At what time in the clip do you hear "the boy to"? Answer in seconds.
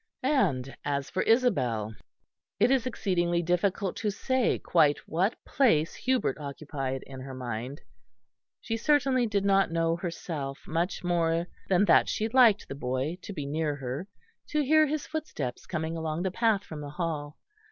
12.67-13.31